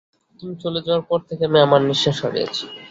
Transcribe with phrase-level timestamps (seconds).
[0.39, 2.63] তুমি চলে যাওয়ার পর থেকে আমি আমার নিশ্বাস হারিয়েছি।